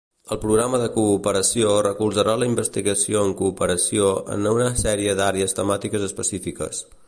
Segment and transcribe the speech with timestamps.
[0.33, 6.87] El programa de Cooperació recolzarà la investigació en cooperació en una sèrie d'àrees temàtiques específiques.